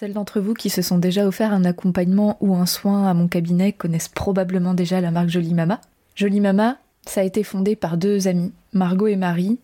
[0.00, 3.28] Celles d'entre vous qui se sont déjà offert un accompagnement ou un soin à mon
[3.28, 5.78] cabinet connaissent probablement déjà la marque Jolie Mama.
[6.14, 9.58] Jolie Mama, ça a été fondé par deux amies, Margot et Marie,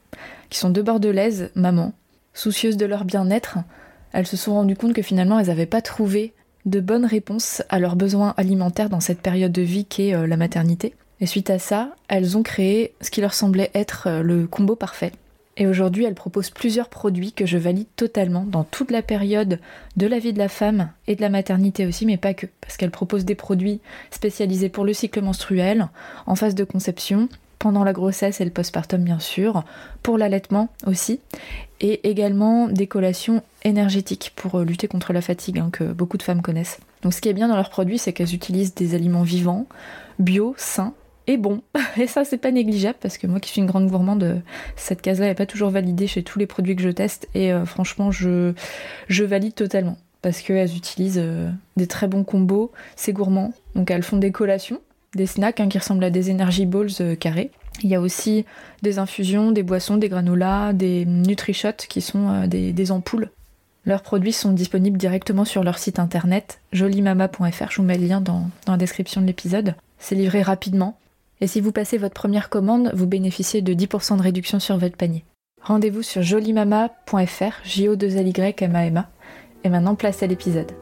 [0.51, 1.95] qui sont deux bordelaises, mamans.
[2.35, 3.57] Soucieuses de leur bien-être,
[4.13, 6.35] elles se sont rendues compte que finalement elles n'avaient pas trouvé
[6.67, 10.37] de bonnes réponses à leurs besoins alimentaires dans cette période de vie qu'est euh, la
[10.37, 10.95] maternité.
[11.23, 14.77] Et suite à ça, elles ont créé ce qui leur semblait être euh, le combo
[14.77, 15.13] parfait.
[15.59, 19.59] Et aujourd'hui, elles proposent plusieurs produits que je valide totalement dans toute la période
[19.97, 22.77] de la vie de la femme et de la maternité aussi, mais pas que, parce
[22.77, 23.81] qu'elles proposent des produits
[24.11, 25.89] spécialisés pour le cycle menstruel,
[26.27, 27.29] en phase de conception,
[27.59, 29.65] pendant la grossesse et le postpartum bien sûr,
[30.03, 31.21] pour l'allaitement aussi,
[31.81, 36.23] et également des collations énergétiques pour euh, lutter contre la fatigue hein, que beaucoup de
[36.23, 36.79] femmes connaissent.
[37.03, 39.67] Donc ce qui est bien dans leurs produits, c'est qu'elles utilisent des aliments vivants,
[40.19, 40.93] bio, sains,
[41.27, 41.63] et bon.
[41.97, 44.43] Et ça, c'est pas négligeable parce que moi qui suis une grande gourmande,
[44.77, 47.29] cette case-là n'est pas toujours validée chez tous les produits que je teste.
[47.35, 48.53] Et euh, franchement, je,
[49.09, 53.53] valide totalement parce qu'elles utilisent euh, des très bons combos, c'est gourmand.
[53.75, 54.81] Donc elles font des collations,
[55.15, 57.51] des snacks hein, qui ressemblent à des energy balls euh, carrés.
[57.83, 58.47] Il y a aussi
[58.83, 63.31] des infusions, des boissons, des granolas, des nutri-shots qui sont des, ampoules
[63.85, 67.71] leurs produits sont disponibles directement sur leur site internet jolimama.fr.
[67.71, 69.77] Je vous mets le lien dans la description de l'épisode.
[70.01, 70.99] C'est livré rapidement.
[71.41, 74.97] Et si vous passez votre première commande, vous bénéficiez de 10% de réduction sur votre
[74.97, 75.25] panier.
[75.63, 79.03] Rendez-vous sur jolimama.fr, j o 2 l y.
[79.65, 80.73] Et maintenant, place à l'épisode.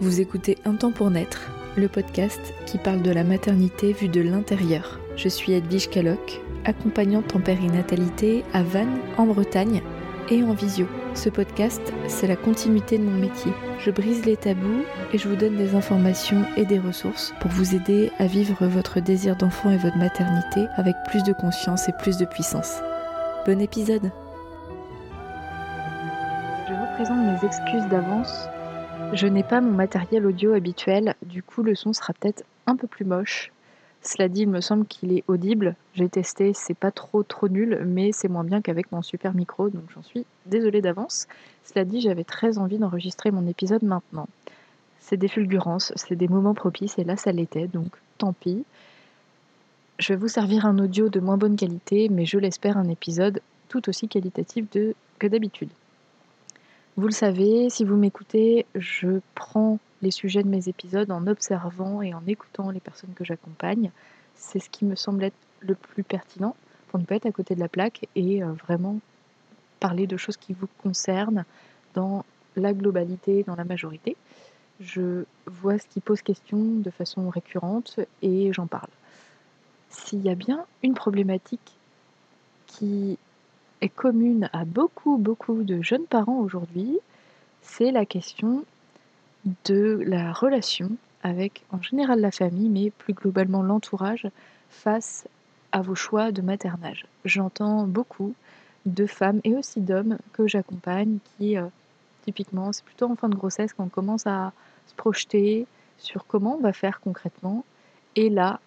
[0.00, 4.20] Vous écoutez Un temps pour naître, le podcast qui parle de la maternité vue de
[4.20, 5.00] l'intérieur.
[5.16, 9.82] Je suis Edwige Caloc, accompagnante en périnatalité à Vannes, en Bretagne,
[10.30, 10.86] et en visio.
[11.14, 13.52] Ce podcast, c'est la continuité de mon métier.
[13.78, 17.74] Je brise les tabous et je vous donne des informations et des ressources pour vous
[17.74, 22.16] aider à vivre votre désir d'enfant et votre maternité avec plus de conscience et plus
[22.16, 22.80] de puissance.
[23.46, 24.10] Bon épisode
[26.68, 28.48] Je vous présente mes excuses d'avance.
[29.12, 32.86] Je n'ai pas mon matériel audio habituel, du coup le son sera peut-être un peu
[32.86, 33.52] plus moche
[34.06, 35.74] cela dit, il me semble qu'il est audible.
[35.94, 39.68] J'ai testé, c'est pas trop trop nul, mais c'est moins bien qu'avec mon super micro,
[39.68, 41.26] donc j'en suis désolée d'avance.
[41.64, 44.28] Cela dit, j'avais très envie d'enregistrer mon épisode maintenant.
[45.00, 48.64] C'est des fulgurances, c'est des moments propices, et là ça l'était, donc tant pis.
[49.98, 53.40] Je vais vous servir un audio de moins bonne qualité, mais je l'espère un épisode
[53.68, 54.66] tout aussi qualitatif
[55.18, 55.70] que d'habitude.
[56.96, 62.00] Vous le savez, si vous m'écoutez, je prends les sujets de mes épisodes en observant
[62.00, 63.90] et en écoutant les personnes que j'accompagne.
[64.36, 66.54] C'est ce qui me semble être le plus pertinent
[66.88, 69.00] pour ne pas être à côté de la plaque et euh, vraiment
[69.80, 71.44] parler de choses qui vous concernent
[71.94, 72.24] dans
[72.54, 74.16] la globalité, dans la majorité.
[74.78, 78.90] Je vois ce qui pose question de façon récurrente et j'en parle.
[79.90, 81.74] S'il y a bien une problématique
[82.68, 83.18] qui
[83.80, 86.96] est commune à beaucoup, beaucoup de jeunes parents aujourd'hui,
[87.60, 88.64] c'est la question
[89.64, 90.90] de la relation
[91.22, 94.28] avec en général la famille, mais plus globalement l'entourage,
[94.70, 95.26] face
[95.72, 97.06] à vos choix de maternage.
[97.24, 98.34] J'entends beaucoup
[98.84, 101.66] de femmes et aussi d'hommes que j'accompagne qui, euh,
[102.24, 104.52] typiquement, c'est plutôt en fin de grossesse qu'on commence à
[104.86, 105.66] se projeter
[105.98, 107.64] sur comment on va faire concrètement.
[108.14, 108.60] Et là,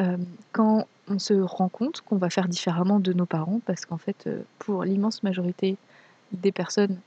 [0.00, 0.16] euh,
[0.52, 4.26] quand on se rend compte qu'on va faire différemment de nos parents, parce qu'en fait,
[4.26, 5.76] euh, pour l'immense majorité
[6.32, 6.98] des personnes,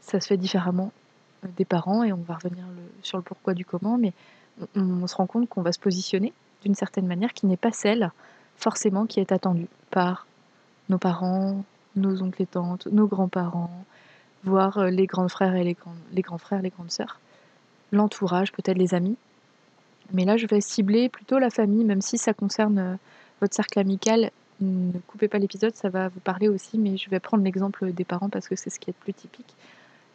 [0.00, 0.92] ça se fait différemment
[1.56, 2.64] des parents et on va revenir
[3.02, 4.12] sur le pourquoi du comment, mais
[4.76, 6.32] on, se rend compte qu'on va se positionner
[6.62, 8.10] d'une certaine manière qui n'est pas celle
[8.56, 10.26] forcément qui est attendue par
[10.88, 11.64] nos parents,
[11.96, 13.84] nos oncles et tantes, nos grands-parents,
[14.44, 17.20] voire euh, les grands frères et les, grands frères, les grandes sœurs,
[17.92, 19.16] l'entourage, peut-être les amis.
[20.12, 22.96] Mais là, je vais cibler plutôt la famille, même si ça concerne euh,
[23.40, 24.30] votre cercle amical.
[24.60, 28.04] Ne coupez pas l'épisode, ça va vous parler aussi, mais je vais prendre l'exemple des
[28.04, 29.54] parents parce que c'est ce qui est le plus typique.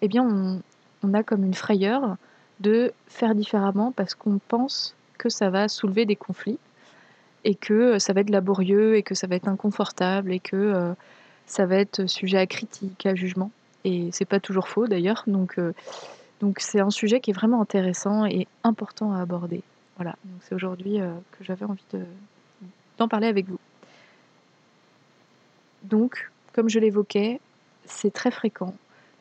[0.01, 0.61] Eh bien,
[1.03, 2.17] on a comme une frayeur
[2.59, 6.59] de faire différemment parce qu'on pense que ça va soulever des conflits
[7.45, 10.55] et que euh, ça va être laborieux et que ça va être inconfortable et que
[10.55, 10.93] euh,
[11.45, 13.51] ça va être sujet à critique, à jugement.
[13.85, 15.23] Et c'est pas toujours faux d'ailleurs.
[15.27, 15.73] Donc, euh,
[16.41, 19.61] donc c'est un sujet qui est vraiment intéressant et important à aborder.
[19.95, 21.83] Voilà, donc c'est aujourd'hui que j'avais envie
[22.97, 23.59] d'en parler avec vous.
[25.83, 27.41] Donc, comme je l'évoquais,
[27.83, 28.73] c'est très fréquent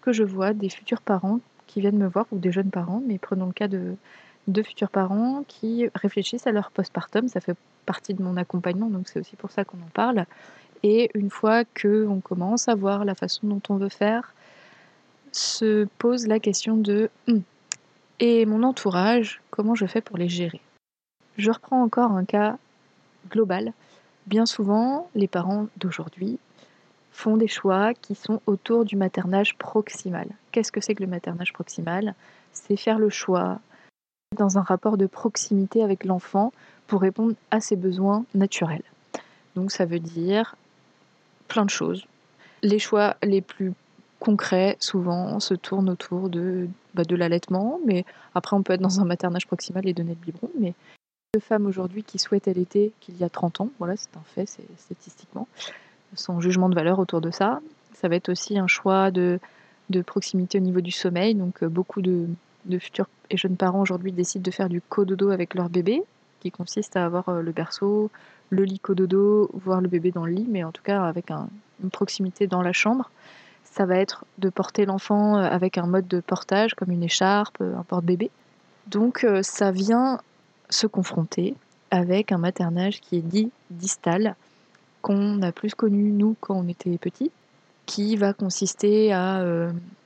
[0.02, 3.19] que je vois des futurs parents qui viennent me voir, ou des jeunes parents, mais
[3.19, 3.94] prenons le cas de,
[4.49, 7.29] de futurs parents qui réfléchissent à leur postpartum.
[7.29, 7.56] Ça fait
[7.87, 10.25] partie de mon accompagnement, donc c'est aussi pour ça qu'on en parle.
[10.82, 14.35] Et une fois qu'on commence à voir la façon dont on veut faire,
[15.32, 17.43] se pose la question de hum,
[18.21, 20.61] et mon entourage, comment je fais pour les gérer?
[21.37, 22.59] Je reprends encore un cas
[23.31, 23.73] global.
[24.26, 26.38] Bien souvent, les parents d'aujourd'hui
[27.19, 30.29] font des choix qui sont autour du maternage proximal.
[30.53, 32.15] Qu'est-ce que c'est que le maternage proximal?
[32.53, 33.59] C'est faire le choix
[34.37, 36.53] dans un rapport de proximité avec l'enfant
[36.87, 38.85] pour répondre à ses besoins naturels.
[39.56, 40.55] Donc ça veut dire
[41.49, 42.06] plein de choses.
[42.62, 43.73] Les choix les plus
[44.21, 48.05] concrets, souvent, se tournent autour de, bah, de l'allaitement, mais
[48.37, 50.73] après on peut être dans un maternage proximal et donner le biberon, mais
[51.35, 54.47] de femmes aujourd'hui qui souhaitent allaiter qu'il y a 30 ans, voilà, c'est un fait,
[54.47, 55.49] c'est statistiquement,
[56.14, 57.60] sans jugement de valeur autour de ça.
[57.94, 59.40] Ça va être aussi un choix de,
[59.90, 62.26] de proximité au niveau du sommeil, donc euh, beaucoup de,
[62.66, 66.02] de futurs et jeunes parents aujourd'hui décident de faire du cododo avec leur bébé,
[66.40, 68.10] qui consiste à avoir euh, le berceau,
[68.50, 71.90] le lit cododo, voir le bébé dans le lit, mais en tout cas avec une
[71.90, 73.11] proximité dans la chambre.
[73.64, 77.61] Ça va être de porter l'enfant euh, avec un mode de portage comme une écharpe,
[77.61, 78.31] un porte-bébé.
[78.87, 80.19] Donc ça vient
[80.70, 81.54] se confronter
[81.90, 84.34] avec un maternage qui est dit distal,
[85.03, 87.31] qu'on a plus connu nous quand on était petit,
[87.87, 89.43] qui va consister à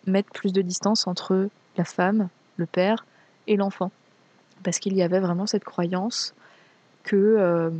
[0.06, 3.04] mettre plus de distance entre la femme, le père
[3.46, 3.90] et l'enfant.
[4.62, 6.34] Parce qu'il y avait vraiment cette croyance
[7.02, 7.70] que euh,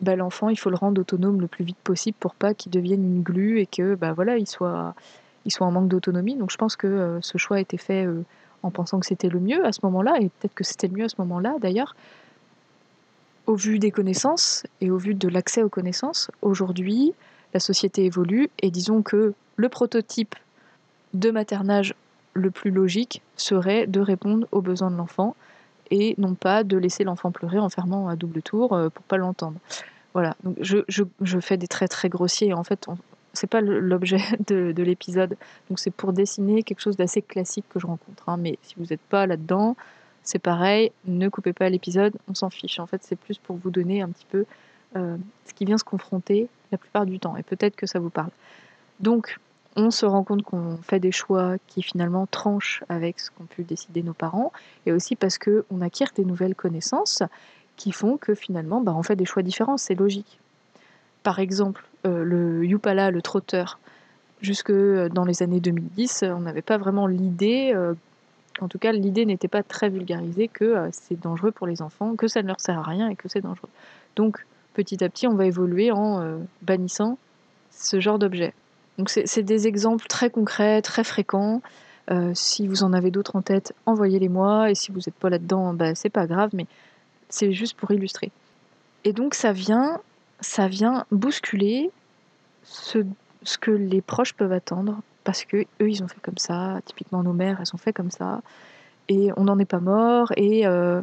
[0.00, 3.04] bah, l'enfant, il faut le rendre autonome le plus vite possible pour pas qu'il devienne
[3.04, 4.94] une glu et que bah, voilà, il soit,
[5.44, 6.36] il soit en manque d'autonomie.
[6.36, 8.24] Donc je pense que euh, ce choix a été fait euh,
[8.62, 11.04] en pensant que c'était le mieux à ce moment-là, et peut-être que c'était le mieux
[11.04, 11.96] à ce moment-là d'ailleurs.
[13.48, 17.14] Au vu des connaissances et au vu de l'accès aux connaissances, aujourd'hui,
[17.54, 20.34] la société évolue et disons que le prototype
[21.14, 21.94] de maternage
[22.34, 25.34] le plus logique serait de répondre aux besoins de l'enfant
[25.90, 29.16] et non pas de laisser l'enfant pleurer en fermant à double tour euh, pour pas
[29.16, 29.58] l'entendre.
[30.12, 32.52] Voilà, donc je, fais des traits très grossiers.
[32.52, 32.86] En fait,
[33.32, 35.38] c'est pas l'objet de, de l'épisode,
[35.70, 38.28] donc c'est pour dessiner quelque chose d'assez classique que je rencontre.
[38.28, 38.36] Hein.
[38.36, 39.74] Mais si vous n'êtes pas là-dedans,
[40.28, 42.80] c'est pareil, ne coupez pas l'épisode, on s'en fiche.
[42.80, 44.44] En fait, c'est plus pour vous donner un petit peu
[44.94, 45.16] euh,
[45.46, 48.28] ce qui vient se confronter la plupart du temps, et peut-être que ça vous parle.
[49.00, 49.38] Donc,
[49.74, 53.62] on se rend compte qu'on fait des choix qui finalement tranchent avec ce qu'ont pu
[53.62, 54.52] décider nos parents,
[54.84, 57.22] et aussi parce qu'on acquiert des nouvelles connaissances
[57.78, 60.40] qui font que finalement bah, on fait des choix différents, c'est logique.
[61.22, 63.78] Par exemple, euh, le Yupala, le trotteur,
[64.42, 67.94] jusque dans les années 2010, on n'avait pas vraiment l'idée, euh,
[68.62, 72.16] en tout cas l'idée n'était pas très vulgarisée que euh, c'est dangereux pour les enfants,
[72.16, 73.70] que ça ne leur sert à rien et que c'est dangereux.
[74.16, 77.18] Donc petit à petit on va évoluer en bannissant
[77.70, 78.52] ce genre d'objet.
[78.98, 81.62] Donc c'est des exemples très concrets, très fréquents.
[82.10, 84.70] Euh, si vous en avez d'autres en tête, envoyez-les-moi.
[84.70, 86.66] Et si vous n'êtes pas là-dedans, bah, c'est pas grave, mais
[87.28, 88.32] c'est juste pour illustrer.
[89.04, 90.00] Et donc ça vient,
[90.40, 91.90] ça vient bousculer
[92.64, 93.04] ce
[93.60, 96.80] que les proches peuvent attendre, parce que eux, ils ont fait comme ça.
[96.86, 98.40] Typiquement, nos mères, elles ont fait comme ça.
[99.10, 100.32] Et on n'en est pas mort.
[100.38, 101.02] Et, euh,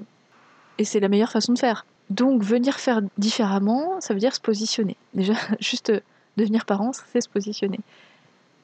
[0.83, 1.86] c'est la meilleure façon de faire.
[2.10, 4.98] Donc venir faire différemment, ça veut dire se positionner.
[5.13, 5.94] Déjà, juste
[6.38, 7.80] devenir parent, c'est se positionner.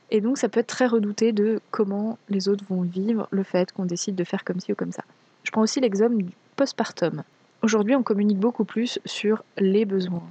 [0.09, 3.71] Et donc ça peut être très redouté de comment les autres vont vivre le fait
[3.71, 5.03] qu'on décide de faire comme ci ou comme ça.
[5.43, 7.21] Je prends aussi l'exemple du postpartum.
[7.61, 10.23] Aujourd'hui, on communique beaucoup plus sur les besoins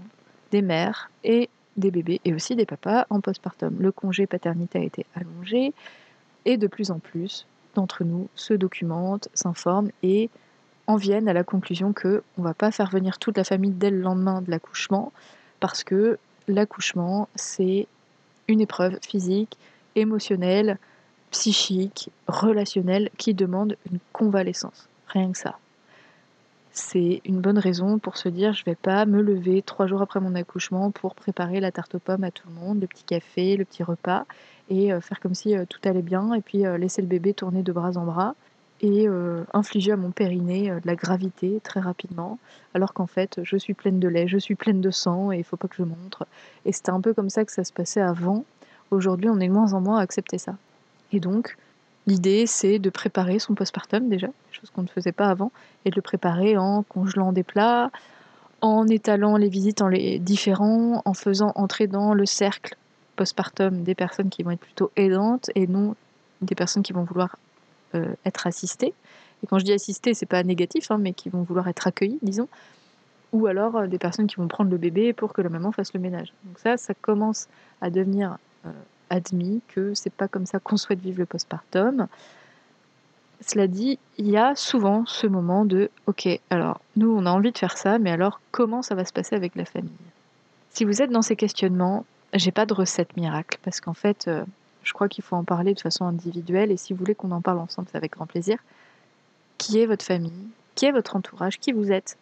[0.50, 3.77] des mères et des bébés et aussi des papas en postpartum.
[3.81, 5.73] Le congé paternité a été allongé
[6.45, 10.31] et de plus en plus d'entre nous se documentent, s'informent et
[10.87, 13.91] en viennent à la conclusion que on va pas faire venir toute la famille dès
[13.91, 15.13] le lendemain de l'accouchement
[15.61, 16.19] parce que
[16.49, 17.87] l'accouchement, c'est
[18.49, 19.57] une épreuve physique,
[19.95, 20.79] émotionnelle,
[21.31, 24.89] psychique, relationnelle qui demande une convalescence.
[25.07, 25.59] Rien que ça.
[26.73, 30.21] C'est une bonne raison pour se dire je vais pas me lever trois jours après
[30.21, 33.57] mon accouchement pour préparer la tarte aux pommes à tout le monde, le petit café,
[33.57, 34.25] le petit repas
[34.71, 37.35] et euh, faire comme si euh, tout allait bien et puis euh, laisser le bébé
[37.35, 38.35] tourner de bras en bras
[38.83, 39.09] et
[39.53, 42.39] infliger à mon périnée de la gravité très rapidement,
[42.73, 45.45] alors qu'en fait je suis pleine de lait, je suis pleine de sang et il
[45.45, 46.27] faut pas que je montre.
[46.65, 48.47] Et c'était un peu comme ça que ça se passait avant.
[48.91, 50.57] Aujourd'hui, on est de moins en moins à accepter ça.
[51.12, 51.59] Et donc,
[52.07, 55.52] l'idée c'est de préparer son postpartum déjà, chose qu'on ne faisait pas avant,
[55.85, 57.90] et de le préparer en congelant des plats,
[58.61, 62.76] en étalant les visites en les différents, en faisant entrer dans le cercle
[63.16, 65.95] postpartum des personnes qui vont être plutôt aidantes et non
[66.40, 67.37] des personnes qui vont vouloir
[67.95, 68.95] euh, être assistés.
[69.42, 72.19] Et quand je dis assistés, c'est pas négatif, hein, mais qui vont vouloir être accueillis,
[72.23, 72.49] disons.
[73.33, 75.92] Ou alors euh, des personnes qui vont prendre le bébé pour que la maman fasse
[75.92, 76.33] le ménage.
[76.45, 77.49] Donc ça, ça commence
[77.80, 78.71] à devenir euh,
[79.11, 82.07] admis que c'est pas comme ça qu'on souhaite vivre le postpartum.
[83.47, 87.52] Cela dit, il y a souvent ce moment de OK, alors nous on a envie
[87.52, 89.90] de faire ça, mais alors comment ça va se passer avec la famille?
[90.71, 94.31] Si vous êtes dans ces questionnements, j'ai pas de recette miracle parce qu'en fait,
[94.83, 97.40] je crois qu'il faut en parler de façon individuelle et si vous voulez qu'on en
[97.40, 98.59] parle ensemble, c'est avec grand plaisir.
[99.59, 100.49] Qui est votre famille?
[100.75, 101.59] Qui est votre entourage?
[101.59, 102.17] Qui vous êtes?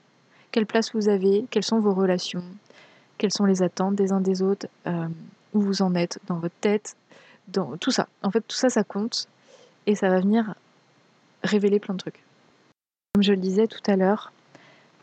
[0.50, 1.46] Quelle place vous avez?
[1.50, 2.42] Quelles sont vos relations?
[3.18, 4.66] Quelles sont les attentes des uns des autres?
[4.86, 5.08] Euh,
[5.60, 6.96] vous en êtes dans votre tête,
[7.48, 8.08] dans tout ça.
[8.22, 9.28] En fait, tout ça, ça compte
[9.86, 10.54] et ça va venir
[11.42, 12.22] révéler plein de trucs.
[13.14, 14.32] Comme je le disais tout à l'heure,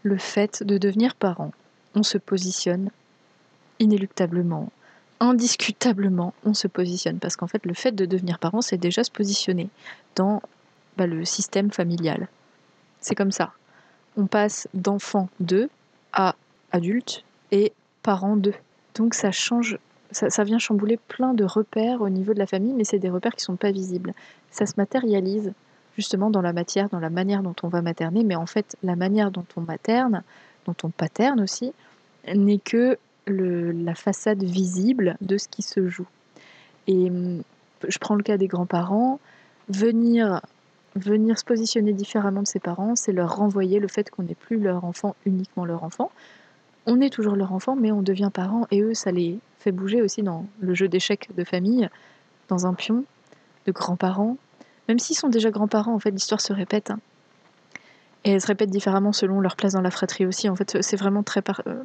[0.03, 1.51] le fait de devenir parent,
[1.95, 2.91] on se positionne
[3.79, 4.71] inéluctablement,
[5.19, 7.19] indiscutablement, on se positionne.
[7.19, 9.69] Parce qu'en fait, le fait de devenir parent, c'est déjà se positionner
[10.15, 10.41] dans
[10.97, 12.27] bah, le système familial.
[13.01, 13.53] C'est comme ça.
[14.17, 15.69] On passe d'enfant 2
[16.13, 16.35] à
[16.71, 18.53] adulte et parent 2.
[18.95, 19.77] Donc ça change,
[20.15, 23.35] ça, vient chambouler plein de repères au niveau de la famille, mais c'est des repères
[23.35, 24.13] qui sont pas visibles.
[24.49, 25.53] Ça se matérialise
[25.97, 28.95] justement dans la matière, dans la manière dont on va materner, mais en fait la
[28.95, 30.23] manière dont on materne,
[30.65, 31.73] dont on paterne aussi,
[32.33, 36.07] n'est que la façade visible de ce qui se joue.
[36.87, 37.41] Et hum,
[37.87, 39.19] je prends le cas des grands-parents,
[39.69, 40.41] venir,
[40.95, 44.59] venir se positionner différemment de ses parents, c'est leur renvoyer le fait qu'on n'est plus
[44.59, 46.11] leur enfant, uniquement leur enfant.
[46.85, 50.03] On est toujours leur enfant, mais on devient parent, et eux, ça les fait bouger
[50.03, 51.89] aussi dans le jeu d'échecs de famille,
[52.49, 53.03] dans un pion,
[53.65, 54.37] de grands-parents.
[54.87, 56.91] Même s'ils sont déjà grands-parents, en fait, l'histoire se répète.
[56.91, 56.99] Hein.
[58.23, 60.49] Et elle se répète différemment selon leur place dans la fratrie aussi.
[60.49, 61.83] En fait, c'est vraiment très, euh,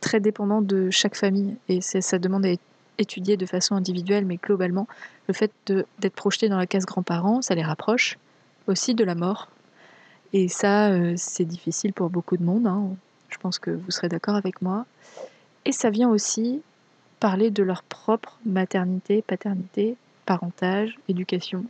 [0.00, 2.62] très dépendant de chaque famille et ça demande à être
[2.98, 4.86] étudié de façon individuelle, mais globalement,
[5.28, 8.18] le fait d'être projeté dans la case grands-parents, ça les rapproche
[8.66, 9.48] aussi de la mort.
[10.32, 12.66] Et ça, euh, c'est difficile pour beaucoup de monde.
[12.66, 12.88] Hein.
[13.28, 14.86] Je pense que vous serez d'accord avec moi.
[15.64, 16.62] Et ça vient aussi
[17.22, 21.64] parler de leur propre maternité, paternité, parentage, éducation.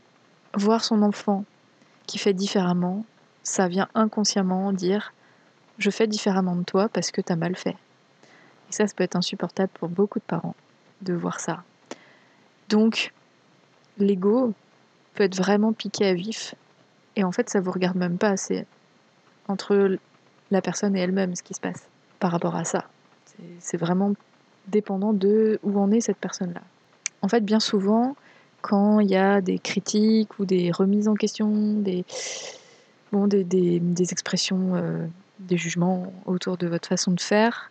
[0.54, 1.44] Voir son enfant
[2.06, 3.04] qui fait différemment,
[3.42, 5.12] ça vient inconsciemment dire
[5.76, 7.76] je fais différemment de toi parce que tu as mal fait.
[8.70, 10.54] Et ça, ça peut être insupportable pour beaucoup de parents
[11.02, 11.64] de voir ça.
[12.70, 13.12] Donc,
[13.98, 14.54] l'ego
[15.12, 16.54] peut être vraiment piqué à vif.
[17.14, 18.38] Et en fait, ça vous regarde même pas.
[18.38, 18.66] C'est
[19.48, 19.98] entre
[20.50, 21.88] la personne et elle-même ce qui se passe
[22.20, 22.86] par rapport à ça.
[23.58, 24.14] C'est vraiment
[24.68, 26.62] dépendant de où en est cette personne-là.
[27.22, 28.16] En fait, bien souvent,
[28.60, 32.04] quand il y a des critiques ou des remises en question, des,
[33.10, 35.06] bon, des, des, expressions, euh,
[35.40, 37.70] des jugements autour de votre façon de faire,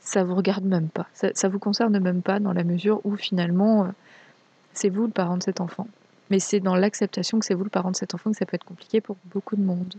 [0.00, 1.06] ça vous regarde même pas.
[1.12, 3.88] Ça, ça vous concerne même pas dans la mesure où finalement, euh,
[4.72, 5.86] c'est vous le parent de cet enfant.
[6.30, 8.54] Mais c'est dans l'acceptation que c'est vous le parent de cet enfant que ça peut
[8.54, 9.94] être compliqué pour beaucoup de monde.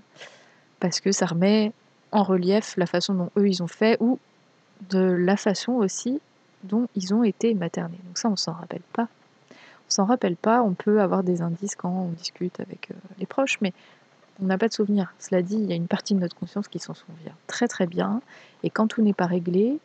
[0.80, 1.72] Parce que ça remet
[2.12, 4.20] en relief la façon dont eux ils ont fait ou
[4.90, 6.20] de la façon aussi
[6.64, 8.00] dont ils ont été maternés.
[8.06, 9.08] Donc ça, on s'en rappelle pas.
[9.52, 13.26] On s'en rappelle pas, on peut avoir des indices quand on discute avec euh, les
[13.26, 13.74] proches, mais
[14.42, 15.14] on n'a pas de souvenir.
[15.20, 17.86] Cela dit, il y a une partie de notre conscience qui s'en souvient très très
[17.86, 18.22] bien.
[18.64, 19.80] Et quand tout n'est pas réglé,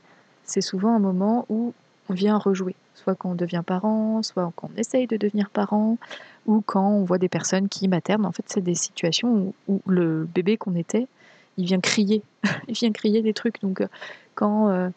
[0.44, 1.74] c'est souvent un moment où
[2.08, 2.74] on vient rejouer.
[2.94, 5.98] Soit quand on devient parent, soit quand on essaye de devenir parent,
[6.46, 8.24] ou quand on voit des personnes qui maternent.
[8.24, 11.06] En fait, c'est des situations où, le bébé qu'on était,
[11.58, 12.22] il vient crier.
[12.68, 13.60] il vient crier des trucs.
[13.60, 13.88] Donc, euh,
[14.34, 14.88] quand euh,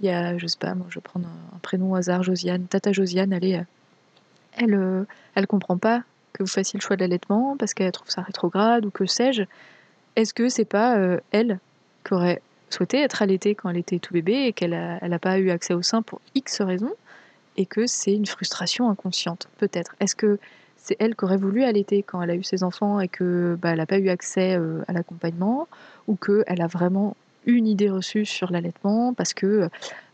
[0.00, 2.66] il y a, je sais pas, moi je vais prendre un, prénom au hasard, Josiane,
[2.66, 3.62] Tata Josiane, elle est, euh,
[4.56, 6.02] elle, elle comprend pas
[6.32, 9.42] que vous fassiez le choix de l'allaitement parce qu'elle trouve ça rétrograde ou que sais-je.
[10.16, 10.98] Est-ce que c'est pas
[11.30, 11.60] elle
[12.04, 15.50] qui aurait souhaitait être allaitée quand elle était tout bébé et qu'elle n'a pas eu
[15.50, 16.92] accès au sein pour X raisons
[17.56, 19.94] et que c'est une frustration inconsciente, peut-être?
[20.00, 20.38] Est-ce que
[20.90, 23.70] c'est elle qui aurait voulu allaiter quand elle a eu ses enfants et que bah,
[23.70, 25.68] elle n'a pas eu accès euh, à l'accompagnement
[26.08, 27.16] ou qu'elle a vraiment
[27.46, 29.68] une idée reçue sur l'allaitement parce que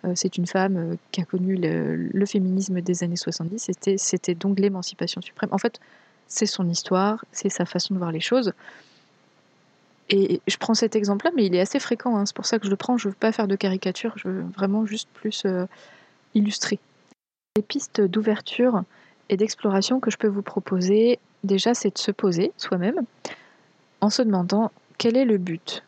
[0.05, 4.59] euh, c'est une femme euh, qui a connu le, féminisme des années 70, c'était donc
[4.59, 5.49] l'émancipation suprême.
[5.51, 5.81] En fait,
[6.29, 8.53] c'est son histoire, c'est sa façon de voir les choses.
[10.11, 12.27] Et je prends cet exemple-là, mais il est assez fréquent, hein.
[12.27, 14.29] c'est pour ça que je le prends, je ne veux pas faire de caricature, je
[14.29, 15.47] veux vraiment juste plus
[16.35, 16.79] illustrer.
[17.57, 18.85] Les pistes d'ouverture
[19.29, 23.01] et d'exploration que je peux vous proposer, déjà, c'est de se poser soi-même
[24.01, 25.83] en se demandant quel est le but.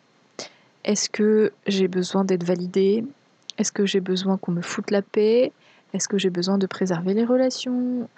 [0.84, 3.04] Est-ce que j'ai besoin d'être validé?
[3.58, 5.52] Est-ce que j'ai besoin qu'on me foute la paix?
[5.92, 8.08] Est-ce que j'ai besoin de préserver les relations?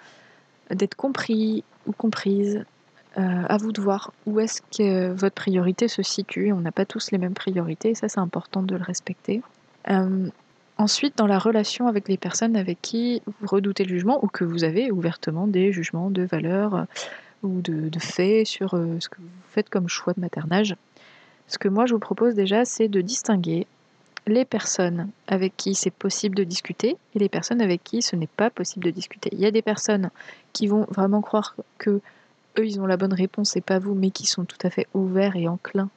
[0.69, 2.63] D'être compris ou comprise?
[3.17, 6.53] Euh, à vous de voir où est-ce que votre priorité se situe.
[6.53, 9.41] On n'a pas tous les mêmes priorités, et ça c'est important de le respecter.
[9.89, 10.29] Euh,
[10.81, 14.43] ensuite, dans la relation avec les personnes avec qui vous redoutez le jugement ou que
[14.43, 16.83] vous avez ouvertement des jugements de valeur euh,
[17.43, 20.75] ou de, de faits sur ce que vous faites comme choix de maternage,
[21.47, 23.67] ce que moi je vous propose déjà, c'est de distinguer
[24.27, 28.27] les personnes avec qui c'est possible de discuter et les personnes avec qui ce n'est
[28.27, 29.29] pas possible de discuter.
[29.33, 30.11] Il y a des personnes
[30.53, 32.01] qui vont vraiment croire que
[32.57, 34.87] eux, ils ont la bonne réponse et pas vous, mais qui sont tout à fait
[34.93, 35.89] ouverts et enclins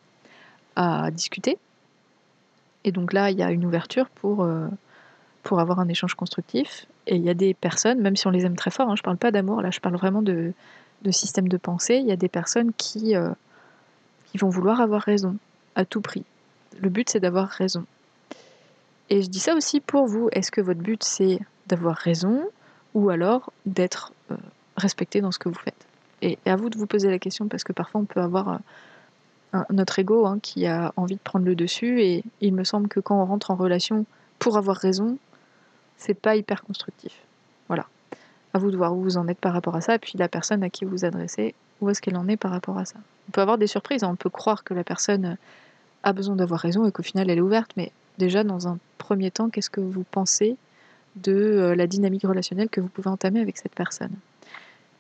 [0.77, 1.59] à discuter.
[2.85, 4.69] Et donc là, il y a une ouverture pour, euh,
[5.43, 6.87] pour avoir un échange constructif.
[7.07, 9.01] Et il y a des personnes, même si on les aime très fort, hein, je
[9.01, 10.53] ne parle pas d'amour, là je parle vraiment de,
[11.03, 13.31] de, système de pensée, il y a des personnes qui, euh,
[14.31, 15.37] qui vont vouloir avoir raison
[15.75, 16.25] à tout prix.
[16.81, 17.85] Le but, c'est d'avoir raison.
[19.11, 20.29] Et je dis ça aussi pour vous.
[20.33, 22.43] Est-ce que votre but, c'est d'avoir raison
[22.95, 24.37] ou alors d'être euh,
[24.77, 25.87] respecté dans ce que vous faites?
[26.23, 28.61] Et, à vous de vous poser la question parce que parfois on peut avoir
[29.71, 33.01] notre ego hein, qui a envie de prendre le dessus et il me semble que
[33.01, 34.07] quand on rentre en relation
[34.39, 35.19] pour avoir raison,
[35.97, 37.13] c'est pas hyper constructif.
[37.69, 37.87] Voilà.
[38.53, 40.29] À vous de voir où vous en êtes par rapport à ça et puis la
[40.29, 42.97] personne à qui vous vous adressez, où est-ce qu'elle en est par rapport à ça?
[43.29, 44.11] On peut avoir des surprises, hein.
[44.13, 45.37] on peut croire que la personne
[46.03, 49.31] a besoin d'avoir raison et qu'au final elle est ouverte, mais déjà dans un premier
[49.31, 50.57] temps, qu'est-ce que vous pensez
[51.17, 54.13] de euh, la dynamique relationnelle que vous pouvez entamer avec cette personne?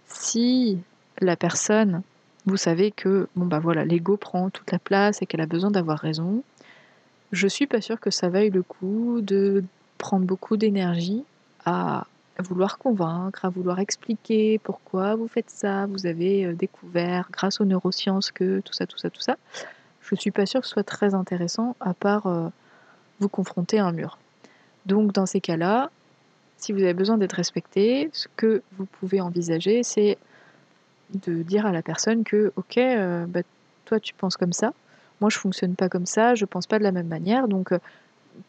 [0.06, 0.78] Si
[1.20, 2.02] la personne,
[2.46, 5.70] vous savez que bon bah voilà, l'ego prend toute la place et qu'elle a besoin
[5.70, 6.42] d'avoir raison,
[7.32, 9.64] je suis pas sûre que ça vaille le coup de
[9.98, 11.24] prendre beaucoup d'énergie
[11.64, 12.06] à
[12.38, 17.64] vouloir convaincre, à vouloir expliquer pourquoi vous faites ça, vous avez euh, découvert grâce aux
[17.64, 19.36] neurosciences que tout ça, tout ça, tout ça.
[20.00, 22.48] Je suis pas sûre que ce soit très intéressant à part euh,
[23.20, 24.18] vous confronter à un mur.
[24.86, 25.90] Donc dans ces cas-là,
[26.58, 30.18] si vous avez besoin d'être respecté, ce que vous pouvez envisager, c'est
[31.18, 33.40] de dire à la personne que, ok, euh, bah,
[33.84, 34.72] toi tu penses comme ça,
[35.20, 37.78] moi je fonctionne pas comme ça, je pense pas de la même manière, donc euh,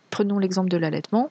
[0.09, 1.29] prenons l'exemple de l'allaitement.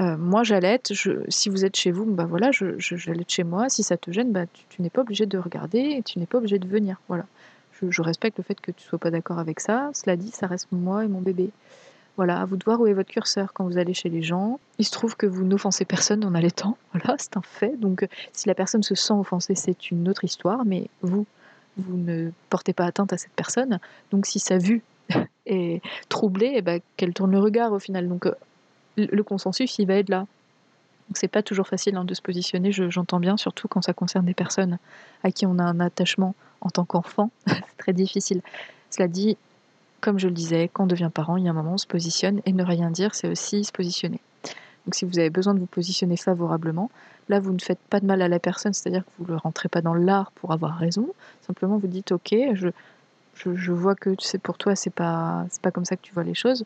[0.00, 0.92] Euh, moi j'allaite,
[1.28, 4.32] si vous êtes chez vous, bah voilà, je, j'allaite chez moi, si ça te gêne,
[4.32, 6.96] bah, tu, n'es pas obligé de regarder et tu n'es pas obligé de venir.
[7.08, 7.24] Voilà.
[7.72, 10.46] Je, je respecte le fait que tu sois pas d'accord avec ça, cela dit, ça
[10.46, 11.50] reste moi et mon bébé.
[12.16, 14.60] Voilà, à vous de voir où est votre curseur quand vous allez chez les gens.
[14.78, 17.78] Il se trouve que vous n'offensez personne en allaitant, voilà, c'est un fait.
[17.78, 21.26] Donc si la personne se sent offensée, c'est une autre histoire, mais vous,
[21.76, 23.78] vous ne portez pas atteinte à cette personne.
[24.10, 24.82] Donc si sa vue
[25.46, 28.08] est troublée, eh ben, qu'elle tourne le regard au final.
[28.08, 28.28] Donc
[28.96, 30.26] le consensus, il va être là.
[31.08, 34.24] Donc c'est pas toujours facile hein, de se positionner, j'entends bien, surtout quand ça concerne
[34.24, 34.78] des personnes
[35.22, 37.30] à qui on a un attachement en tant qu'enfant.
[37.46, 38.40] c'est très difficile.
[38.90, 39.36] Cela dit,
[40.02, 41.86] comme je le disais, quand on devient parent, il y a un moment on se
[41.86, 44.20] positionne et ne rien dire, c'est aussi se positionner.
[44.84, 46.90] Donc si vous avez besoin de vous positionner favorablement,
[47.28, 49.68] là vous ne faites pas de mal à la personne, c'est-à-dire que vous ne rentrez
[49.68, 51.08] pas dans l'art pour avoir raison,
[51.46, 52.68] simplement vous dites ok, je,
[53.34, 56.34] je, vois que c'est pour toi c'est pas pas comme ça que tu vois les
[56.34, 56.64] choses,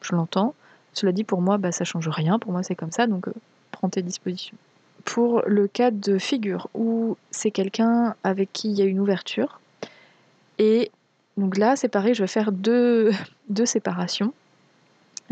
[0.00, 0.54] je l'entends.
[0.94, 3.34] Cela dit pour moi bah ça change rien, pour moi c'est comme ça, donc euh,
[3.72, 4.56] prends tes dispositions.
[5.04, 9.60] Pour le cas de figure où c'est quelqu'un avec qui il y a une ouverture
[10.58, 10.90] et
[11.40, 13.12] donc là, c'est pareil, je vais faire deux,
[13.64, 14.32] séparations.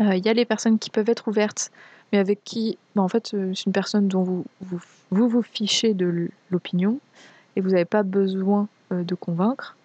[0.01, 1.71] Euh, il y a les personnes qui peuvent être ouvertes,
[2.11, 5.93] mais avec qui, bah, en fait, euh, c'est une personne dont vous vous, vous, fichez
[5.93, 6.99] de l'opinion
[7.55, 9.75] et vous n'avez pas besoin euh, de convaincre.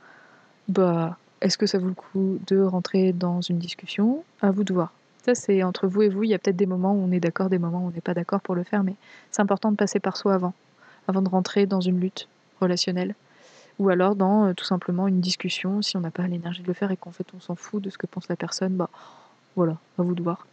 [0.69, 4.25] Bah, est-ce que ça vaut le coup de rentrer dans une discussion?
[4.41, 4.93] À vous de voir.
[5.27, 6.23] Ça, c'est entre vous et vous.
[6.25, 8.01] Il y a peut-être des moments où on est d'accord, des moments où on n'est
[8.01, 8.95] pas d'accord pour le faire, mais
[9.31, 10.55] c'est important de passer par soi avant,
[11.07, 12.29] avant de rentrer dans une lutte
[12.61, 13.15] relationnelle
[13.79, 16.75] ou alors dans euh, tout simplement une discussion, si on n'a pas l'énergie de le
[16.75, 18.91] faire et qu'en fait on s'en fout de ce que pense la personne, bah
[19.57, 20.47] voilà, à vous de voir.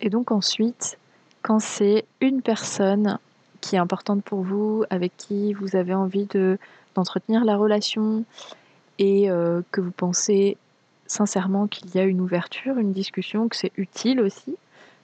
[0.00, 0.98] Et donc ensuite,
[1.42, 3.18] quand c'est une personne
[3.60, 6.58] qui est importante pour vous, avec qui vous avez envie de,
[6.94, 8.24] d'entretenir la relation
[8.98, 10.56] et euh, que vous pensez
[11.06, 14.56] sincèrement qu'il y a une ouverture, une discussion, que c'est utile aussi,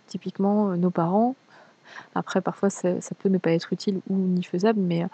[0.06, 1.34] typiquement euh, nos parents,
[2.14, 5.06] après parfois ça, ça, peut ne pas être utile ou ni faisable, mais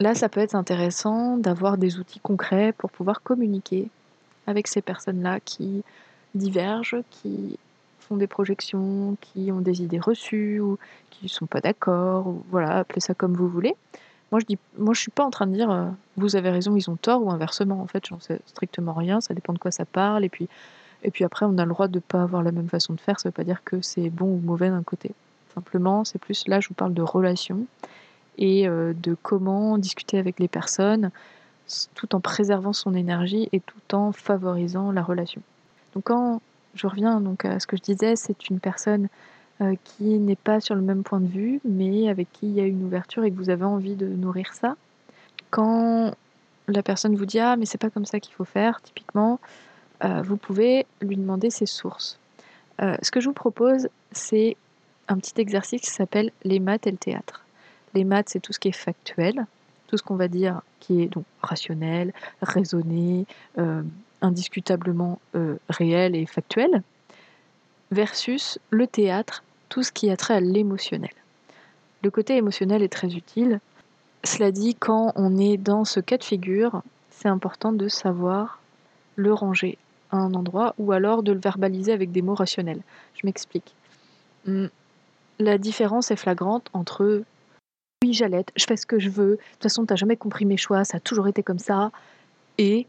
[0.00, 3.88] Là, ça peut être intéressant d'avoir des outils concrets pour pouvoir communiquer
[4.46, 5.82] avec ces personnes-là qui
[6.34, 7.58] divergent, qui
[8.00, 10.78] font des projections, qui ont des idées reçues ou
[11.10, 13.74] qui ne sont pas d'accord, voilà, appelez ça comme vous voulez.
[14.32, 16.74] Moi, je dis, moi, je suis pas en train de dire euh, vous avez raison,
[16.74, 17.80] ils ont tort ou inversement.
[17.80, 19.20] En fait, j'en sais strictement rien.
[19.20, 20.24] Ça dépend de quoi ça parle.
[20.24, 20.48] Et puis,
[21.04, 23.00] et puis après, on a le droit de ne pas avoir la même façon de
[23.00, 23.20] faire.
[23.20, 25.12] Ça ne veut pas dire que c'est bon ou mauvais d'un côté.
[25.54, 27.64] Simplement, c'est plus là, je vous parle de relations
[28.38, 31.10] et euh, de comment discuter avec les personnes
[31.94, 35.40] tout en préservant son énergie et tout en favorisant la relation.
[35.94, 36.42] Donc quand
[36.74, 39.08] je reviens donc à ce que je disais, c'est une personne
[39.60, 42.60] euh, qui n'est pas sur le même point de vue, mais avec qui il y
[42.60, 44.76] a une ouverture et que vous avez envie de nourrir ça.
[45.50, 46.12] Quand
[46.68, 49.40] la personne vous dit ah mais c'est pas comme ça qu'il faut faire, typiquement,
[50.04, 52.18] euh, vous pouvez lui demander ses sources.
[52.80, 54.56] ce que je vous propose, c'est
[55.08, 57.43] un petit exercice qui s'appelle les maths et le théâtre.
[57.94, 59.46] Les maths, c'est tout ce qui est factuel,
[59.86, 63.26] tout ce qu'on va dire qui est donc rationnel, raisonné,
[63.58, 63.82] euh,
[64.20, 66.82] indiscutablement euh, réel et factuel,
[67.90, 71.12] versus le théâtre, tout ce qui a trait à l'émotionnel.
[72.02, 73.60] Le côté émotionnel est très utile.
[74.24, 78.60] Cela dit, quand on est dans ce cas de figure, c'est important de savoir
[79.16, 79.78] le ranger
[80.10, 82.82] à un endroit ou alors de le verbaliser avec des mots rationnels.
[83.14, 83.74] Je m'explique.
[84.46, 84.68] Hum,
[85.38, 87.22] la différence est flagrante entre
[88.04, 90.58] oui, j'allaite, je fais ce que je veux, de toute façon, t'as jamais compris mes
[90.58, 91.90] choix, ça a toujours été comme ça.
[92.58, 92.86] Et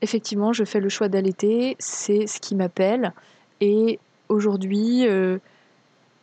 [0.00, 3.12] effectivement, je fais le choix d'allaiter, c'est ce qui m'appelle.
[3.60, 3.98] Et
[4.30, 5.38] aujourd'hui, euh,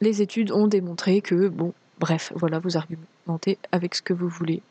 [0.02, 4.64] les études ont démontré que, bon, bref, voilà, vous argumentez avec ce que vous voulez.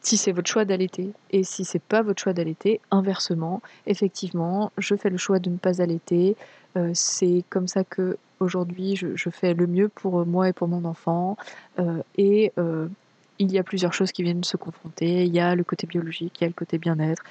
[0.00, 4.96] Si c'est votre choix d'allaiter et si c'est pas votre choix d'allaiter, inversement, effectivement, je
[4.96, 6.36] fais le choix de ne pas allaiter.
[6.76, 10.84] Euh, c'est comme ça que aujourd'hui je, fais le mieux pour moi et pour mon
[10.84, 11.36] enfant.
[11.78, 12.88] Euh, et euh,
[13.38, 15.24] il y a plusieurs choses qui viennent se confronter.
[15.24, 17.22] Il y a le côté biologique, il y a le côté bien-être.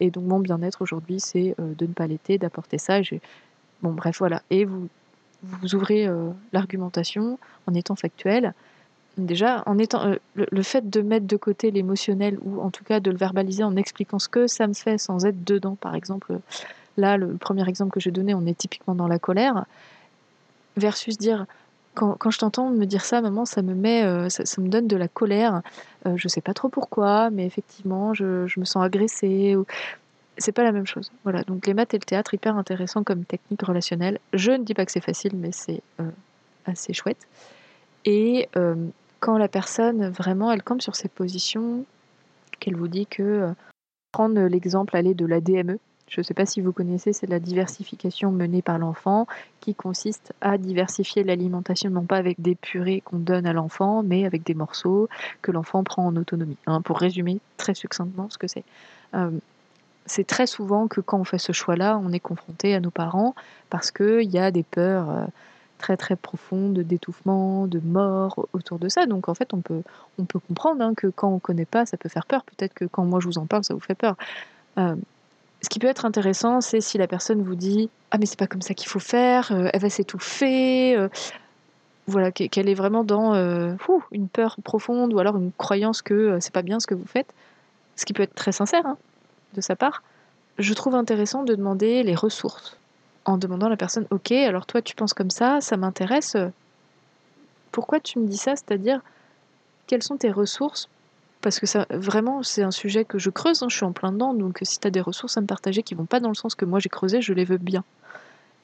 [0.00, 2.98] et donc mon bien-être aujourd'hui, c'est de ne pas allaiter, d'apporter ça.
[3.82, 4.42] Bon, bref, voilà.
[4.50, 4.88] Et vous,
[5.44, 6.08] vous ouvrez
[6.52, 8.52] l'argumentation en étant factuel
[9.18, 13.00] déjà, en étant, euh, le, fait de mettre de côté l'émotionnel ou en tout cas
[13.00, 16.38] de le verbaliser en expliquant ce que ça me fait sans être dedans, par exemple,
[16.96, 19.64] là, le, premier exemple que j'ai donné, on est typiquement dans la colère,
[20.78, 21.46] versus dire
[21.94, 24.86] quand, quand je t'entends me dire ça, maman, ça me met, euh, ça, me donne
[24.86, 25.62] de la colère.
[26.06, 29.56] Euh, je sais pas trop pourquoi, mais effectivement, je, je me sens agressée.
[29.56, 29.66] Ou...
[30.36, 31.10] C'est pas la même chose.
[31.24, 31.42] Voilà.
[31.42, 34.20] Donc les maths et le théâtre hyper intéressant comme technique relationnelle.
[34.32, 35.82] Je ne dis pas que c'est facile, mais c'est
[36.64, 37.26] assez chouette.
[38.04, 38.48] Et
[39.20, 41.84] quand la personne vraiment elle campe sur ses positions,
[42.58, 43.52] qu'elle vous dit que euh,
[44.12, 47.38] prendre l'exemple aller de la DME, je ne sais pas si vous connaissez, c'est la
[47.38, 49.26] diversification menée par l'enfant
[49.60, 54.24] qui consiste à diversifier l'alimentation non pas avec des purées qu'on donne à l'enfant, mais
[54.24, 55.08] avec des morceaux
[55.42, 56.56] que l'enfant prend en autonomie.
[56.66, 58.64] Hein, pour résumer très succinctement ce que c'est.
[59.14, 59.30] Euh,
[60.06, 63.34] c'est très souvent que quand on fait ce choix-là, on est confronté à nos parents
[63.68, 65.10] parce qu'il y a des peurs.
[65.10, 65.24] Euh,
[65.78, 69.06] très très profonde d'étouffement, de mort autour de ça.
[69.06, 69.82] Donc en fait, on peut,
[70.18, 72.42] on peut comprendre hein, que quand on ne connaît pas, ça peut faire peur.
[72.44, 74.16] Peut-être que quand moi je vous en parle, ça vous fait peur.
[74.76, 74.96] Euh,
[75.60, 78.46] ce qui peut être intéressant, c'est si la personne vous dit Ah, mais c'est pas
[78.46, 80.96] comme ça qu'il faut faire, euh, elle va s'étouffer.
[80.96, 81.08] Euh,
[82.06, 83.34] voilà, qu'elle est vraiment dans
[84.12, 87.34] une peur profonde ou alors une croyance que c'est pas bien ce que vous faites.
[87.96, 88.96] Ce qui peut être très sincère hein,
[89.52, 90.02] de sa part.
[90.58, 92.78] Je trouve intéressant de demander les ressources
[93.26, 96.34] en demandant à la personne Ok, alors toi tu penses comme ça, ça m'intéresse.
[97.72, 98.56] Pourquoi tu me dis ça?
[98.56, 99.02] C'est-à-dire,
[99.86, 100.88] quelles sont tes ressources
[101.48, 104.34] Parce que vraiment, c'est un sujet que je creuse, hein, je suis en plein dedans,
[104.34, 106.54] donc si tu as des ressources à me partager qui vont pas dans le sens
[106.54, 107.84] que moi j'ai creusé, je les veux bien.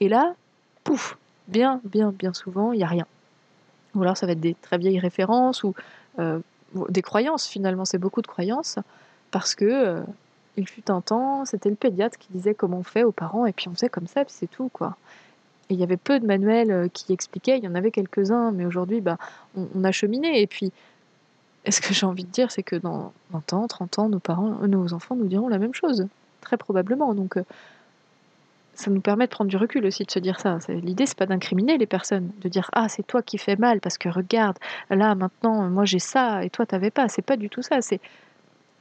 [0.00, 0.34] Et là,
[0.82, 1.16] pouf,
[1.48, 3.06] bien, bien, bien souvent, il n'y a rien.
[3.94, 5.74] Ou alors ça va être des très vieilles références ou
[6.18, 6.40] euh,
[6.90, 8.78] des croyances finalement, c'est beaucoup de croyances,
[9.30, 10.02] parce que euh,
[10.58, 13.54] il fut un temps, c'était le pédiatre qui disait comment on fait aux parents, et
[13.54, 14.98] puis on faisait comme ça, puis c'est tout, quoi.
[15.70, 18.50] Et il y avait peu de manuels euh, qui expliquaient, il y en avait quelques-uns,
[18.50, 19.16] mais aujourd'hui, bah,
[19.56, 20.42] on, a cheminé.
[20.42, 20.72] Et puis,
[21.70, 24.58] ce que j'ai envie de dire, c'est que dans 20 ans, 30 ans, nos parents,
[24.62, 26.06] euh, nos enfants nous diront la même chose,
[26.40, 27.14] très probablement.
[27.14, 27.44] Donc, euh,
[28.74, 30.58] ça nous permet de prendre du recul aussi de se dire ça.
[30.68, 33.98] L'idée, c'est pas d'incriminer les personnes, de dire ah c'est toi qui fais mal parce
[33.98, 34.58] que regarde
[34.90, 37.08] là maintenant moi j'ai ça et toi t'avais pas.
[37.08, 37.80] C'est pas du tout ça.
[37.80, 38.00] C'est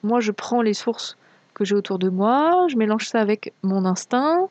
[0.02, 1.15] moi je prends les sources
[1.54, 4.50] que j'ai autour de moi, je mélange ça avec mon instinct.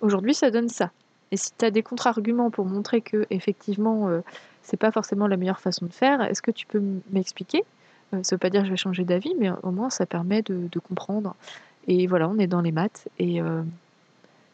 [0.00, 0.90] Aujourd'hui, ça donne ça.
[1.30, 4.20] Et si tu des contre-arguments pour montrer que effectivement euh,
[4.62, 7.64] c'est pas forcément la meilleure façon de faire, est-ce que tu peux m'expliquer?
[8.14, 10.42] Euh, Ça veut pas dire que je vais changer d'avis, mais au moins ça permet
[10.42, 11.34] de, comprendre.
[11.88, 13.08] Et voilà, on est dans les maths.
[13.18, 13.62] Et euh,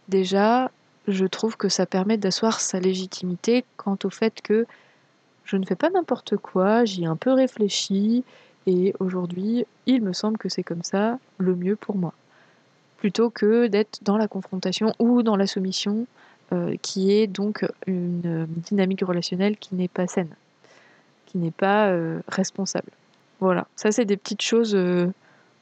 [0.09, 0.71] déjà,
[1.09, 4.66] je trouve que ça permet d'asseoir sa légitimité quant au fait que
[5.45, 8.25] je ne fais pas n'importe quoi, j'y ai un peu réfléchi,
[8.66, 12.12] et aujourd'hui, il me semble que c'est comme ça le mieux pour moi.
[12.99, 16.07] Plutôt que d'être dans la confrontation ou dans la soumission,
[16.53, 20.33] euh, qui est donc une dynamique relationnelle qui n'est pas saine,
[21.27, 22.93] qui n'est pas euh, responsable.
[23.41, 25.09] Voilà, ça c'est des petites choses, euh,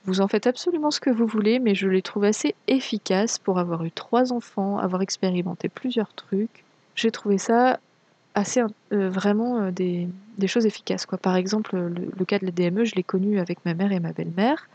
[0.04, 3.58] vous en faites absolument ce que vous voulez, mais je les trouve assez efficaces pour
[3.58, 6.64] avoir eu trois enfants, avoir expérimenté plusieurs trucs.
[6.96, 7.80] J'ai trouvé ça
[8.34, 10.06] assez vraiment des,
[10.46, 11.06] choses efficaces.
[11.06, 11.16] Quoi.
[11.16, 14.12] Par exemple, le, cas de la DME, je l'ai connu avec ma mère et ma
[14.12, 14.68] belle-mère.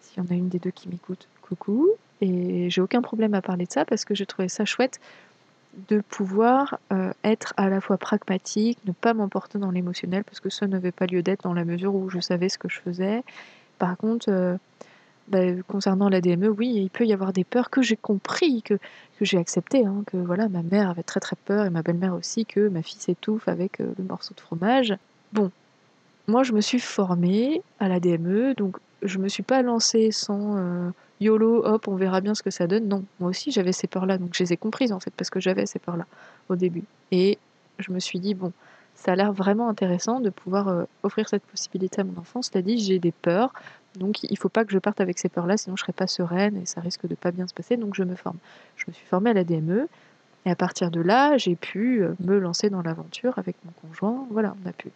[0.00, 1.90] S'il y en a une des deux qui m'écoute, coucou.
[2.20, 5.00] Et j'ai aucun problème à parler de ça parce que j'ai trouvé ça chouette
[5.88, 10.50] de pouvoir euh, être à la fois pragmatique, ne pas m'emporter dans l'émotionnel parce que
[10.50, 13.22] ça n'avait pas lieu d'être dans la mesure où je savais ce que je faisais.
[13.78, 14.58] Par contre,
[15.28, 18.74] bah, concernant la DME, oui, il peut y avoir des peurs que j'ai compris, que,
[18.74, 22.14] que j'ai accepté, hein, que voilà, ma mère avait très très peur et ma belle-mère
[22.14, 24.94] aussi que ma fille s'étouffe avec euh, le morceau de fromage.
[25.34, 25.50] Bon,
[26.28, 30.56] moi je me suis formée à la DME, donc je me suis pas lancée sans
[30.56, 32.88] euh, YOLO, hop, on verra bien ce que ça donne.
[32.88, 35.40] Non, moi aussi j'avais ces peurs-là, donc je les ai comprises en fait, parce que
[35.40, 36.06] j'avais ces peurs-là
[36.48, 36.84] au début.
[37.10, 37.38] Et
[37.78, 38.52] je me suis dit, bon,
[38.94, 42.42] ça a l'air vraiment intéressant de pouvoir euh, offrir cette possibilité à mon enfant.
[42.42, 43.52] C'est-à-dire, j'ai des peurs,
[43.96, 45.92] donc il ne faut pas que je parte avec ces peurs-là, sinon je ne serai
[45.92, 47.76] pas sereine et ça risque de pas bien se passer.
[47.76, 48.38] Donc je me forme.
[48.76, 49.88] Je me suis formée à la DME
[50.44, 54.26] et à partir de là, j'ai pu euh, me lancer dans l'aventure avec mon conjoint.
[54.30, 54.90] Voilà, on a pu.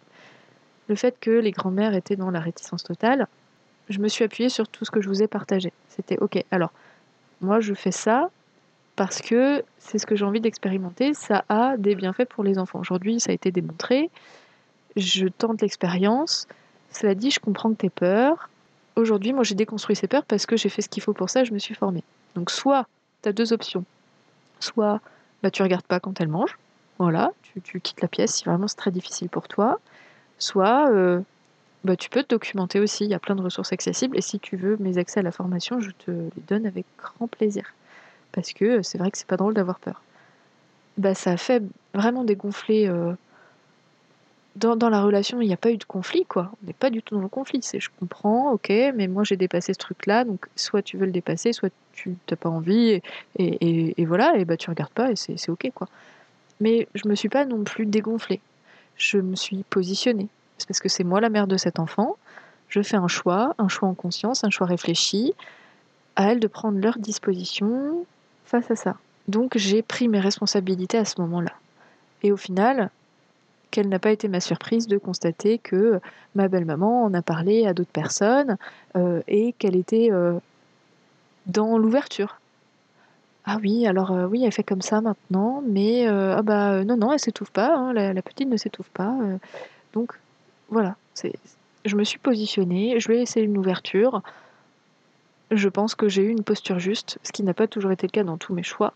[0.89, 3.27] Le fait que les grands-mères étaient dans la réticence totale,
[3.93, 5.73] je me suis appuyée sur tout ce que je vous ai partagé.
[5.89, 6.73] C'était ok, alors
[7.41, 8.31] moi je fais ça,
[8.97, 12.81] parce que c'est ce que j'ai envie d'expérimenter, ça a des bienfaits pour les enfants.
[12.81, 14.11] Aujourd'hui, ça a été démontré,
[14.97, 16.47] je tente l'expérience,
[16.91, 18.51] cela dit, je comprends que tu peur.
[18.97, 21.45] Aujourd'hui, moi j'ai déconstruit ces peurs parce que j'ai fait ce qu'il faut pour ça,
[21.45, 22.05] je me suis formée.
[22.35, 22.87] Donc soit
[23.23, 23.85] tu as deux options,
[24.61, 25.01] soit
[25.43, 26.59] bah, tu regardes pas quand elle mange,
[26.99, 27.33] voilà,
[27.65, 28.35] tu, quittes la pièce.
[28.35, 29.81] Si vraiment c'est très difficile pour toi,
[30.39, 31.21] soit euh,
[31.85, 34.39] bah, tu peux te documenter aussi, il y a plein de ressources accessibles, et si
[34.39, 37.75] tu veux mes accès à la formation, je te les donne avec grand plaisir.
[38.33, 40.01] Parce que c'est vrai que c'est pas drôle d'avoir peur.
[40.97, 41.63] Bah, ça a fait
[41.95, 42.87] vraiment dégonfler.
[42.89, 43.13] Euh,
[44.57, 46.53] dans, la relation, il n'y a pas eu de conflit, quoi.
[46.63, 47.61] On n'est pas du tout dans le conflit.
[47.63, 51.13] C'est je comprends, ok, mais moi j'ai dépassé ce truc-là, donc soit tu veux le
[51.13, 53.01] dépasser, soit tu n'as pas envie,
[53.39, 55.89] et, voilà, et bah tu regardes pas, et c'est ok, quoi.
[56.61, 58.41] Mais je me suis pas non plus dégonflée.
[58.97, 60.29] Je me suis positionnée.
[60.67, 62.17] Parce que c'est moi la mère de cet enfant.
[62.69, 65.35] Je fais un choix, un choix en conscience, un choix réfléchi.
[66.17, 68.05] À elle de prendre leur disposition
[68.45, 68.97] face à ça.
[69.29, 71.53] Donc j'ai pris mes responsabilités à ce moment-là.
[72.23, 72.91] Et au final,
[73.73, 76.01] quelle n'a pas été ma surprise de constater que
[76.37, 78.57] ma belle-maman en a parlé à d'autres personnes
[78.97, 80.39] euh, et qu'elle était euh,
[81.47, 82.39] dans l'ouverture.
[83.45, 87.13] Ah oui, alors euh, oui, elle fait comme ça maintenant, mais ah bah non, non,
[87.13, 89.17] elle s'étouffe pas, hein, la, petite ne s'étouffe pas.
[89.95, 90.13] Donc
[90.73, 90.97] voilà,
[91.85, 94.23] je me suis positionnée, je vais essayer une ouverture.
[95.51, 98.11] Je pense que j'ai eu une posture juste, ce qui n'a pas toujours été le
[98.11, 98.95] cas dans tous mes choix.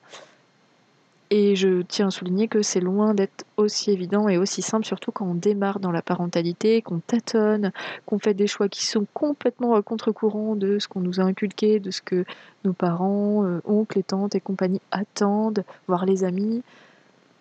[1.29, 5.13] Et je tiens à souligner que c'est loin d'être aussi évident et aussi simple, surtout
[5.13, 7.73] quand on démarre dans la parentalité, qu'on tâtonne,
[8.07, 11.79] qu'on fait des choix qui sont complètement à contre-courant de ce qu'on nous a inculqué,
[11.79, 12.25] de ce que
[12.65, 16.63] nos parents, euh, oncles et tantes et compagnie attendent, voire les amis.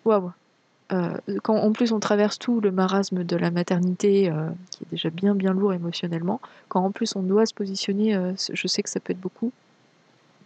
[0.04, 0.32] Waouh
[0.92, 4.90] euh, quand en plus on traverse tout le marasme de la maternité, euh, qui est
[4.90, 8.18] déjà bien bien lourd émotionnellement, quand en plus on doit se positionner,
[8.52, 9.52] je sais que ça peut être beaucoup.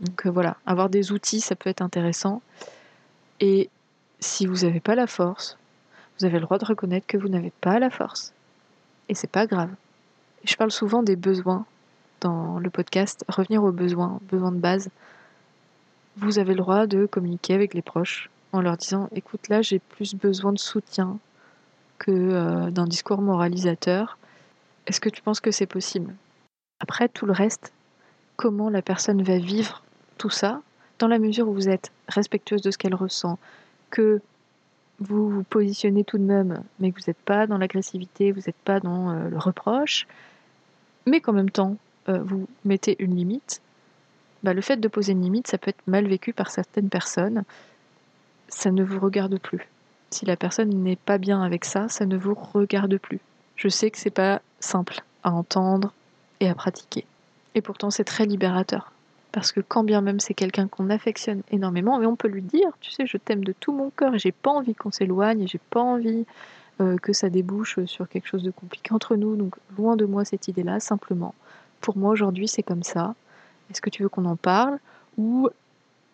[0.00, 2.40] Donc voilà, avoir des outils, ça peut être intéressant.
[3.40, 3.68] Et
[4.20, 5.58] si vous n'avez pas la force,
[6.18, 8.32] vous avez le droit de reconnaître que vous n'avez pas la force.
[9.08, 9.70] Et c'est pas grave.
[10.44, 11.66] Je parle souvent des besoins
[12.20, 14.90] dans le podcast, revenir aux besoins, besoins de base.
[16.16, 19.78] Vous avez le droit de communiquer avec les proches en leur disant écoute là j'ai
[19.78, 21.18] plus besoin de soutien
[21.98, 24.18] que euh, d'un discours moralisateur.
[24.86, 26.14] Est-ce que tu penses que c'est possible?
[26.80, 27.72] Après tout le reste,
[28.36, 29.82] comment la personne va vivre
[30.16, 30.62] tout ça,
[30.98, 33.38] dans la mesure où vous êtes respectueuse de ce qu'elle ressent,
[33.90, 34.20] que
[34.98, 38.56] vous vous positionnez tout de même, mais que vous n'êtes pas dans l'agressivité, vous n'êtes
[38.64, 40.06] pas dans euh, le reproche,
[41.06, 41.76] mais qu'en même temps,
[42.08, 43.62] euh, vous mettez une limite,
[44.42, 47.44] bah, le fait de poser une limite, ça peut être mal vécu par certaines personnes.
[48.50, 49.66] Ça ne vous regarde plus.
[50.10, 53.20] Si la personne n'est pas bien avec ça, ça ne vous regarde plus.
[53.56, 55.92] Je sais que c'est pas simple à entendre
[56.40, 57.06] et à pratiquer.
[57.54, 58.92] Et pourtant, c'est très libérateur.
[59.32, 62.70] Parce que quand bien même c'est quelqu'un qu'on affectionne énormément, mais on peut lui dire,
[62.80, 65.46] tu sais, je t'aime de tout mon cœur et j'ai pas envie qu'on s'éloigne, et
[65.46, 66.24] j'ai pas envie
[66.80, 69.36] euh, que ça débouche sur quelque chose de compliqué entre nous.
[69.36, 71.34] Donc loin de moi cette idée-là, simplement.
[71.80, 73.14] Pour moi aujourd'hui c'est comme ça.
[73.70, 74.78] Est-ce que tu veux qu'on en parle?
[75.16, 75.48] Ou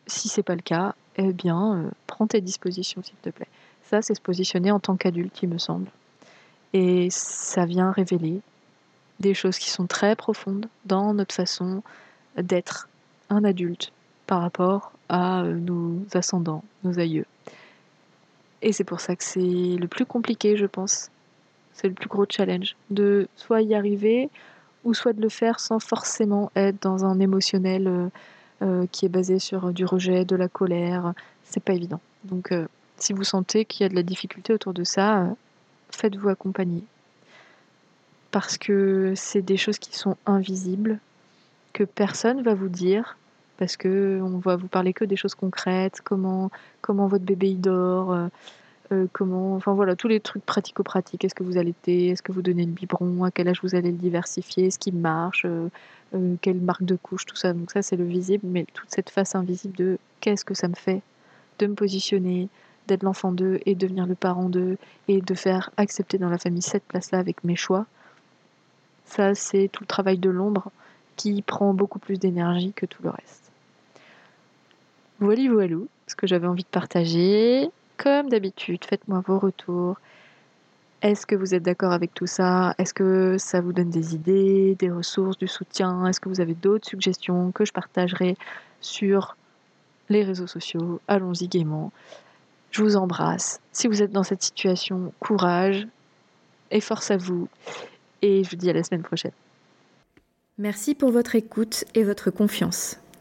[0.06, 3.48] si c'est pas le cas, eh bien euh, prends tes dispositions s'il te plaît.
[3.84, 5.88] Ça c'est se positionner en tant qu'adulte, il me semble.
[6.72, 8.40] Et ça vient révéler
[9.20, 11.82] des choses qui sont très profondes dans notre façon
[12.36, 12.88] d'être
[13.30, 13.92] un adulte
[14.26, 17.26] par rapport à euh, nos ascendants, nos aïeux.
[18.62, 21.10] Et c'est pour ça que c'est le plus compliqué, je pense.
[21.72, 22.74] C'est le plus gros challenge.
[22.90, 24.30] De soit y arriver,
[24.84, 28.10] ou soit de le faire sans forcément être dans un émotionnel
[28.62, 31.12] euh, euh, qui est basé sur du rejet, de la colère.
[31.44, 32.00] C'est pas évident.
[32.24, 32.52] Donc,
[32.98, 35.28] si vous sentez qu'il y a de la difficulté autour de ça,
[35.90, 36.82] faites-vous accompagner.
[38.30, 40.98] Parce que c'est des choses qui sont invisibles,
[41.72, 43.16] que personne va vous dire
[43.58, 46.50] parce que on va vous parler que des choses concrètes, comment
[46.82, 48.28] comment votre bébé il dort,
[48.92, 51.24] euh, euh, comment, enfin voilà, tous les trucs pratico-pratiques.
[51.24, 53.90] Est-ce que vous allaitez, est-ce que vous donnez le biberon, à quel âge vous allez
[53.90, 55.68] le diversifier, est-ce qu'il marche, euh,
[56.40, 57.52] quelle marque de couche, tout ça.
[57.52, 60.74] Donc ça c'est le visible, mais toute cette face invisible de qu'est-ce que ça me
[60.74, 61.02] fait
[61.58, 62.48] de me positionner,
[62.86, 64.76] d'être l'enfant d'eux et devenir le parent d'eux
[65.08, 67.86] et de faire accepter dans la famille cette place-là avec mes choix.
[69.06, 70.70] Ça c'est tout le travail de l'ombre
[71.16, 73.50] qui prend beaucoup plus d'énergie que tout le reste.
[75.18, 77.70] Voilà, voilà ce que j'avais envie de partager.
[77.96, 79.96] Comme d'habitude, faites-moi vos retours.
[81.02, 82.74] Est-ce que vous êtes d'accord avec tout ça?
[82.78, 86.06] Est-ce que ça vous donne des idées, des ressources, du soutien?
[86.06, 88.36] Est-ce que vous avez d'autres suggestions que je partagerai
[88.80, 89.36] sur
[90.08, 91.00] les réseaux sociaux?
[91.08, 91.92] Allons-y gaiement.
[92.70, 93.60] Je vous embrasse.
[93.72, 95.86] Si vous êtes dans cette situation, courage
[96.70, 97.48] et force à vous.
[98.22, 99.32] Et je vous dis à la semaine prochaine.
[100.58, 102.98] Merci pour votre écoute et votre confiance.